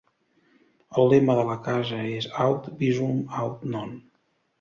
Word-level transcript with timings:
El 1.01 1.11
lema 1.13 1.35
de 1.39 1.43
la 1.49 1.57
casa 1.67 1.99
és 2.13 2.27
Aut 2.45 2.71
Visum 2.81 3.21
Aut 3.43 3.69
Non! 3.75 3.93